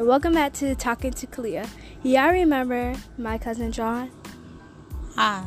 Hi, 0.00 0.04
welcome 0.04 0.32
back 0.32 0.54
to 0.54 0.74
Talking 0.74 1.12
to 1.12 1.26
Kalia. 1.26 1.68
Y'all 2.02 2.30
remember 2.30 2.94
my 3.18 3.36
cousin 3.36 3.70
John? 3.70 4.10
Hi. 5.14 5.44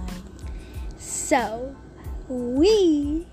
So, 0.95 1.75
we 2.27 3.25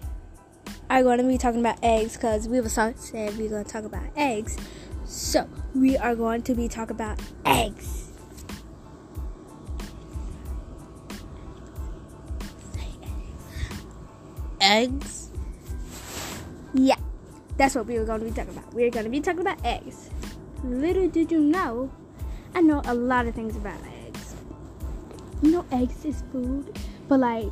are 0.88 1.02
going 1.02 1.18
to 1.18 1.24
be 1.24 1.36
talking 1.36 1.60
about 1.60 1.78
eggs 1.82 2.14
because 2.14 2.48
we 2.48 2.56
have 2.56 2.64
a 2.64 2.70
song 2.70 2.94
said 2.96 3.36
we're 3.36 3.50
going 3.50 3.66
to 3.66 3.70
talk 3.70 3.84
about 3.84 4.04
eggs. 4.16 4.56
So, 5.04 5.46
we 5.74 5.98
are 5.98 6.16
going 6.16 6.40
to 6.40 6.54
be 6.54 6.68
talking 6.68 6.96
about 6.96 7.20
eggs. 7.44 8.12
Eggs? 14.62 15.28
Yeah, 16.72 16.96
that's 17.58 17.74
what 17.74 17.84
we 17.84 17.98
were 17.98 18.06
going 18.06 18.20
to 18.20 18.24
be 18.24 18.32
talking 18.32 18.56
about. 18.56 18.72
We're 18.72 18.90
going 18.90 19.04
to 19.04 19.10
be 19.10 19.20
talking 19.20 19.42
about 19.42 19.62
eggs. 19.66 20.08
Little 20.64 21.08
did 21.08 21.32
you 21.32 21.40
know, 21.40 21.90
I 22.54 22.60
know 22.60 22.82
a 22.84 22.94
lot 22.94 23.26
of 23.26 23.34
things 23.34 23.56
about 23.56 23.80
eggs. 24.06 24.34
You 25.42 25.52
know, 25.52 25.64
eggs 25.72 26.04
is 26.04 26.22
food, 26.30 26.78
but 27.08 27.20
like, 27.20 27.50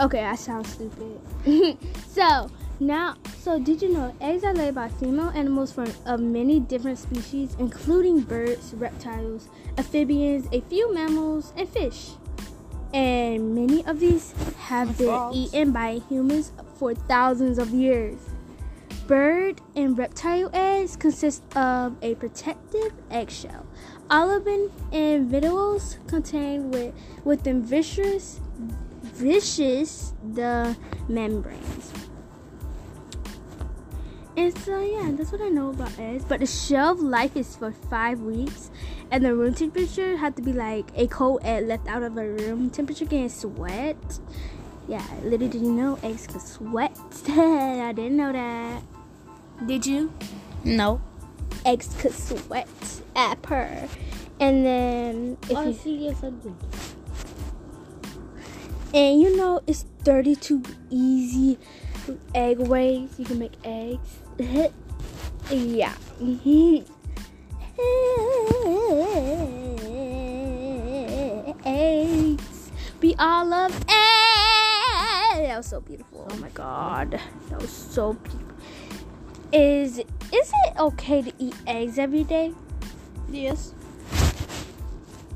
okay, 0.00 0.24
I 0.24 0.34
sound 0.34 0.66
stupid. 0.66 1.18
so 2.08 2.50
now, 2.80 3.16
so 3.40 3.58
did 3.58 3.80
you 3.82 3.92
know 3.92 4.14
eggs 4.20 4.44
are 4.44 4.54
laid 4.54 4.74
by 4.74 4.88
female 4.88 5.30
animals 5.30 5.72
from 5.72 5.90
of 6.04 6.20
many 6.20 6.60
different 6.60 6.98
species, 6.98 7.56
including 7.58 8.20
birds, 8.20 8.74
reptiles, 8.74 9.48
amphibians, 9.78 10.46
a 10.52 10.60
few 10.60 10.92
mammals, 10.94 11.52
and 11.56 11.68
fish. 11.68 12.10
And 12.94 13.54
many 13.54 13.84
of 13.86 13.98
these 13.98 14.32
have 14.58 14.96
been 14.96 15.32
eaten 15.32 15.72
by 15.72 16.00
humans 16.08 16.52
for 16.76 16.94
thousands 16.94 17.58
of 17.58 17.70
years. 17.70 18.18
Bird 19.08 19.62
and 19.74 19.96
reptile 19.96 20.50
eggs 20.52 20.94
consist 20.94 21.42
of 21.56 21.96
a 22.02 22.14
protective 22.16 22.92
eggshell. 23.10 23.64
Olive 24.10 24.46
and 24.92 25.30
vitals 25.30 25.96
contain 26.06 26.70
with, 26.70 26.94
within 27.24 27.62
vicious, 27.62 28.38
vicious 29.00 30.12
the 30.34 30.76
membranes. 31.08 31.90
And 34.36 34.56
so 34.58 34.78
yeah, 34.82 35.10
that's 35.12 35.32
what 35.32 35.40
I 35.40 35.48
know 35.48 35.70
about 35.70 35.98
eggs. 35.98 36.26
But 36.28 36.40
the 36.40 36.46
shelf 36.46 37.00
life 37.00 37.34
is 37.34 37.56
for 37.56 37.72
five 37.72 38.20
weeks, 38.20 38.70
and 39.10 39.24
the 39.24 39.34
room 39.34 39.54
temperature 39.54 40.18
had 40.18 40.36
to 40.36 40.42
be 40.42 40.52
like 40.52 40.84
a 40.94 41.06
cold 41.06 41.40
egg 41.44 41.66
left 41.66 41.88
out 41.88 42.02
of 42.02 42.14
a 42.18 42.28
room 42.28 42.68
temperature 42.68 43.06
can 43.06 43.30
sweat. 43.30 44.20
Yeah, 44.86 45.02
little 45.22 45.48
did 45.48 45.62
you 45.62 45.72
know 45.72 45.98
eggs 46.02 46.26
can 46.26 46.40
sweat. 46.40 46.92
I 47.28 47.92
didn't 47.96 48.18
know 48.18 48.32
that. 48.32 48.82
Did 49.66 49.86
you? 49.86 50.12
No. 50.64 51.00
Eggs 51.64 51.94
could 51.98 52.12
sweat 52.14 52.68
at 53.16 53.44
her. 53.46 53.88
And 54.40 54.64
then 54.64 55.36
if 55.50 55.56
I 55.56 55.64
you 55.66 55.72
see 55.72 55.96
yes 56.04 56.22
I 56.22 56.30
did. 56.30 56.54
and 58.94 59.20
you 59.20 59.36
know 59.36 59.60
it's 59.66 59.84
32 60.04 60.62
easy 60.90 61.58
egg 62.34 62.58
ways 62.58 63.10
you 63.18 63.24
can 63.24 63.38
make 63.38 63.52
eggs. 63.64 64.18
yeah. 65.50 65.94
eggs. 71.64 72.70
We 73.00 73.14
all 73.18 73.44
love 73.46 73.72
eggs. 73.72 73.88
That 75.48 75.56
was 75.56 75.66
so 75.66 75.80
beautiful. 75.80 76.26
Oh 76.30 76.36
my 76.36 76.50
god. 76.50 77.20
That 77.50 77.60
was 77.60 77.70
so 77.70 78.12
beautiful. 78.14 78.48
Is 79.52 79.98
is 79.98 80.52
it 80.66 80.78
okay 80.78 81.22
to 81.22 81.32
eat 81.38 81.56
eggs 81.66 81.98
every 81.98 82.24
day? 82.24 82.52
Yes. 83.30 83.72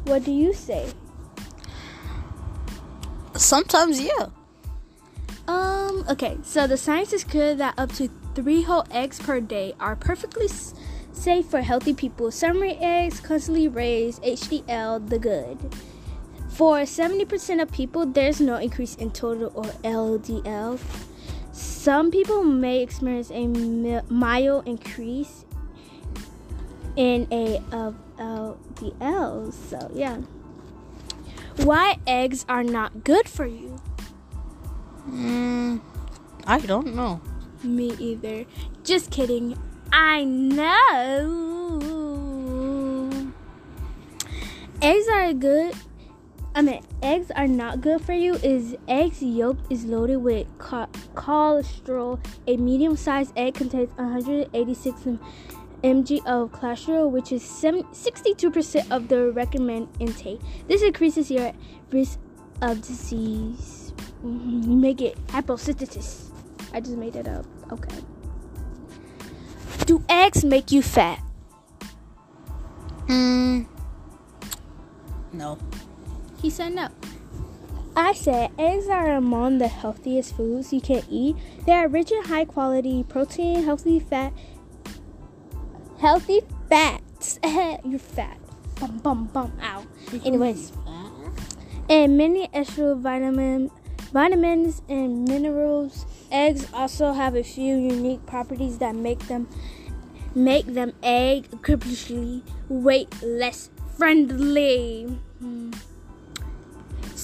What 0.04 0.24
do 0.24 0.32
you 0.32 0.52
say? 0.52 0.92
Sometimes 3.34 4.00
yeah. 4.00 4.28
Um, 5.48 6.04
okay, 6.08 6.38
so 6.42 6.66
the 6.66 6.76
science 6.76 7.12
is 7.12 7.24
clear 7.24 7.54
that 7.54 7.74
up 7.78 7.92
to 7.92 8.08
three 8.34 8.62
whole 8.62 8.84
eggs 8.90 9.18
per 9.18 9.40
day 9.40 9.74
are 9.80 9.96
perfectly 9.96 10.44
s- 10.46 10.74
safe 11.12 11.46
for 11.46 11.60
healthy 11.62 11.94
people. 11.94 12.30
Summary 12.30 12.76
eggs 12.80 13.20
constantly 13.20 13.68
raise 13.68 14.18
HDL, 14.20 15.08
the 15.08 15.18
good. 15.18 15.58
For 16.50 16.80
70% 16.80 17.62
of 17.62 17.72
people, 17.72 18.06
there's 18.06 18.40
no 18.40 18.56
increase 18.56 18.94
in 18.96 19.10
total 19.10 19.50
or 19.54 19.64
LDL. 19.84 20.78
Some 21.52 22.10
people 22.10 22.42
may 22.42 22.82
experience 22.82 23.30
a 23.30 23.46
mild 24.08 24.66
increase 24.66 25.44
in 26.96 27.28
a 27.30 27.62
of 27.70 27.94
LDL. 28.18 29.52
So, 29.52 29.90
yeah. 29.94 30.18
Why 31.56 31.98
eggs 32.06 32.46
are 32.48 32.64
not 32.64 33.04
good 33.04 33.28
for 33.28 33.46
you? 33.46 33.78
Mm, 35.08 35.80
I 36.46 36.58
don't 36.60 36.94
know. 36.94 37.20
Me 37.62 37.92
either. 37.98 38.46
Just 38.82 39.10
kidding. 39.10 39.58
I 39.92 40.24
know. 40.24 41.82
Eggs 44.80 45.06
are 45.08 45.32
good. 45.34 45.74
I 46.54 46.60
mean, 46.60 46.82
eggs 47.02 47.30
are 47.34 47.46
not 47.48 47.80
good 47.80 48.02
for 48.02 48.12
you. 48.12 48.34
Is 48.34 48.76
eggs 48.86 49.22
yolk 49.22 49.56
is 49.70 49.84
loaded 49.86 50.18
with 50.18 50.46
cho- 50.58 50.86
cholesterol. 51.14 52.20
A 52.46 52.56
medium-sized 52.58 53.32
egg 53.36 53.54
contains 53.54 53.90
186 53.96 55.00
mg 55.82 56.26
of 56.26 56.52
cholesterol, 56.52 57.10
which 57.10 57.32
is 57.32 57.42
7, 57.42 57.84
62% 57.84 58.90
of 58.90 59.08
the 59.08 59.32
recommended 59.32 59.88
intake. 59.98 60.40
This 60.68 60.82
increases 60.82 61.30
your 61.30 61.52
risk 61.90 62.18
of 62.60 62.82
disease. 62.82 63.94
Mhm, 64.22 64.68
You 64.68 64.76
may 64.76 64.94
get 64.94 65.16
hypocystitis. 65.28 66.30
I 66.74 66.80
just 66.80 66.96
made 66.96 67.16
it 67.16 67.26
up. 67.28 67.46
Okay. 67.72 67.96
Do 69.86 70.02
eggs 70.08 70.44
make 70.44 70.70
you 70.70 70.82
fat? 70.82 71.18
Mm, 73.08 73.66
no. 75.32 75.58
He 76.42 76.50
said 76.50 76.74
no. 76.74 76.88
I 77.94 78.14
said 78.14 78.50
eggs 78.58 78.88
are 78.88 79.14
among 79.14 79.58
the 79.58 79.68
healthiest 79.68 80.36
foods 80.36 80.72
you 80.72 80.80
can 80.80 81.04
eat. 81.08 81.36
They 81.66 81.72
are 81.72 81.86
rich 81.86 82.10
in 82.10 82.24
high 82.24 82.46
quality 82.46 83.04
protein, 83.04 83.62
healthy 83.62 84.00
fat, 84.00 84.32
healthy 86.00 86.40
fats. 86.68 87.38
You're 87.84 88.00
fat. 88.00 88.38
Bum 88.80 88.98
bum 88.98 89.26
bum. 89.26 89.52
Ow. 89.62 89.84
Anyways, 90.24 90.72
and 91.88 92.18
many 92.18 92.48
extra 92.52 92.96
vitamin, 92.96 93.70
vitamins 94.12 94.82
and 94.88 95.28
minerals. 95.28 96.06
Eggs 96.32 96.66
also 96.74 97.12
have 97.12 97.36
a 97.36 97.44
few 97.44 97.76
unique 97.76 98.26
properties 98.26 98.78
that 98.78 98.96
make 98.96 99.20
them 99.28 99.46
make 100.34 100.66
them 100.66 100.92
egg 101.04 101.46
weight 102.68 103.22
less 103.22 103.70
friendly. 103.96 105.18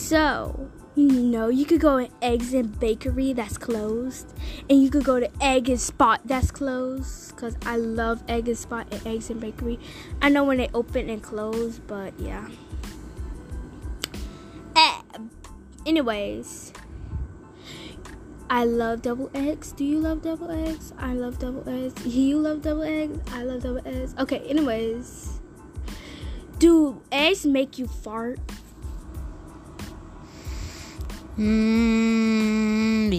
So, 0.08 0.70
you 0.94 1.06
know, 1.06 1.50
you 1.50 1.66
could 1.66 1.80
go 1.82 1.98
to 2.02 2.10
Eggs 2.22 2.54
and 2.54 2.80
Bakery 2.80 3.34
that's 3.34 3.58
closed, 3.58 4.32
and 4.70 4.82
you 4.82 4.88
could 4.88 5.04
go 5.04 5.20
to 5.20 5.28
Egg 5.38 5.68
and 5.68 5.78
Spot 5.78 6.22
that's 6.24 6.50
closed. 6.50 7.36
Cause 7.36 7.58
I 7.66 7.76
love 7.76 8.22
Egg 8.26 8.48
and 8.48 8.56
Spot 8.56 8.86
and 8.90 9.06
Eggs 9.06 9.28
and 9.28 9.38
Bakery. 9.38 9.78
I 10.22 10.30
know 10.30 10.44
when 10.44 10.56
they 10.56 10.70
open 10.72 11.10
and 11.10 11.22
close, 11.22 11.78
but 11.78 12.18
yeah. 12.18 12.48
Eh, 14.74 15.02
anyways, 15.84 16.72
I 18.48 18.64
love 18.64 19.02
double 19.02 19.30
eggs. 19.34 19.72
Do 19.72 19.84
you 19.84 19.98
love 19.98 20.22
double 20.22 20.50
eggs? 20.50 20.94
I 20.96 21.12
love 21.12 21.38
double 21.38 21.68
eggs. 21.68 22.06
You 22.06 22.38
love 22.38 22.62
double 22.62 22.84
eggs? 22.84 23.18
I 23.32 23.42
love 23.42 23.62
double 23.62 23.86
eggs. 23.86 24.14
Okay, 24.18 24.38
anyways. 24.48 25.38
Do 26.58 27.02
eggs 27.12 27.44
make 27.44 27.78
you 27.78 27.86
fart? 27.86 28.38
Mm, 31.38 33.10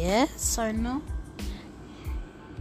yes 0.00 0.58
or 0.58 0.72
no? 0.72 1.02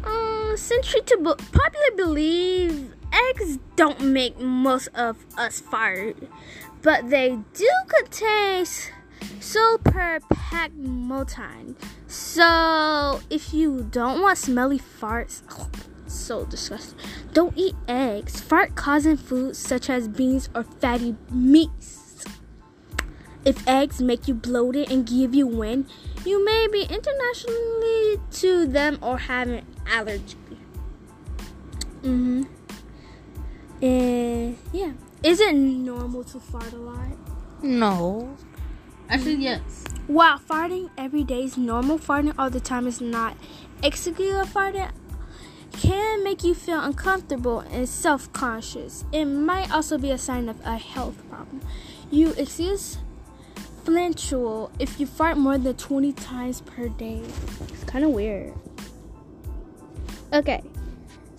Uh, 0.03 0.57
century 0.57 0.99
to 1.05 1.15
be- 1.17 1.35
popular 1.53 1.91
believe 1.95 2.93
eggs 3.13 3.57
don't 3.77 4.01
make 4.01 4.37
most 4.37 4.89
of 4.93 5.25
us 5.37 5.61
fart, 5.61 6.17
but 6.81 7.09
they 7.09 7.39
do 7.53 7.69
contain 7.87 8.63
s- 8.63 8.89
sulperpacmotine. 9.39 11.75
So 12.07 13.21
if 13.29 13.53
you 13.53 13.87
don't 13.89 14.21
want 14.21 14.37
smelly 14.37 14.79
farts, 14.79 15.43
so 16.07 16.43
disgusting. 16.43 16.99
Don't 17.31 17.57
eat 17.57 17.75
eggs. 17.87 18.41
Fart 18.41 18.75
causing 18.75 19.15
foods 19.15 19.57
such 19.57 19.89
as 19.89 20.09
beans 20.09 20.49
or 20.53 20.63
fatty 20.63 21.15
meats. 21.31 22.01
If 23.45 23.67
eggs 23.67 24.01
make 24.01 24.27
you 24.27 24.33
bloated 24.33 24.91
and 24.91 25.05
give 25.05 25.35
you 25.35 25.45
wind, 25.45 25.87
you 26.25 26.43
may 26.43 26.67
be 26.71 26.81
internationally 26.81 28.19
to 28.31 28.65
them 28.65 28.97
or 29.01 29.19
have 29.19 29.47
an 29.47 29.65
allergy. 29.87 30.35
Mm-hmm. 32.01 32.43
And 33.83 34.57
yeah, 34.73 34.93
is 35.21 35.39
it 35.39 35.53
normal 35.53 36.23
to 36.25 36.39
fart 36.39 36.73
a 36.73 36.77
lot? 36.77 37.17
No. 37.61 38.35
Actually, 39.09 39.35
yes. 39.35 39.83
While 40.07 40.39
farting 40.39 40.89
every 40.97 41.23
day 41.23 41.43
is 41.43 41.57
normal, 41.57 41.99
farting 41.99 42.33
all 42.39 42.49
the 42.49 42.59
time 42.59 42.87
is 42.87 42.99
not. 42.99 43.37
Executive 43.83 44.47
farting 44.47 44.91
can 45.71 46.23
make 46.23 46.43
you 46.43 46.55
feel 46.55 46.79
uncomfortable 46.79 47.59
and 47.59 47.87
self 47.87 48.31
conscious. 48.33 49.05
It 49.11 49.25
might 49.25 49.71
also 49.71 49.97
be 49.97 50.09
a 50.11 50.17
sign 50.17 50.49
of 50.49 50.59
a 50.65 50.77
health 50.77 51.21
problem. 51.29 51.61
You 52.09 52.33
excuse 52.37 52.97
flintual 53.85 54.71
if 54.79 54.99
you 54.99 55.05
fart 55.05 55.37
more 55.37 55.57
than 55.57 55.75
20 55.75 56.11
times 56.13 56.61
per 56.61 56.89
day. 56.89 57.21
It's 57.69 57.83
kind 57.85 58.03
of 58.03 58.11
weird. 58.11 58.53
Okay, 60.33 60.61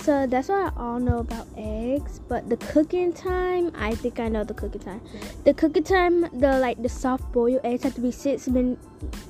so 0.00 0.26
that's 0.26 0.48
what 0.48 0.72
I 0.72 0.81
all 0.81 1.00
know 1.00 1.19
about 1.19 1.48
eggs. 1.56 2.20
But 2.28 2.48
the 2.48 2.56
cooking 2.56 3.12
time, 3.12 3.72
I 3.75 3.94
think 3.94 4.20
I 4.20 4.28
know 4.28 4.44
the 4.44 4.54
cooking 4.54 4.81
time. 4.81 5.00
The 5.44 5.52
cooking 5.52 5.82
time, 5.82 6.22
the 6.32 6.58
like 6.60 6.81
the 6.81 6.88
soft 6.88 7.31
boiled 7.32 7.60
eggs 7.64 7.82
have 7.82 7.94
to 7.96 8.00
be 8.00 8.12
six 8.12 8.46
min- 8.46 8.78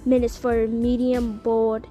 minutes 0.04 0.36
for 0.36 0.68
medium 0.68 1.38
boiled, 1.38 1.88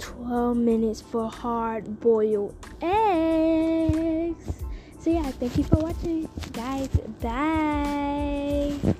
12 0.00 0.56
minutes 0.56 1.00
for 1.00 1.30
hard 1.30 2.00
boiled 2.00 2.54
eggs. 2.82 4.52
So 4.98 5.10
yeah, 5.10 5.30
thank 5.30 5.56
you 5.56 5.64
for 5.64 5.76
watching, 5.76 6.28
guys. 6.52 6.88
Bye. 7.22 8.94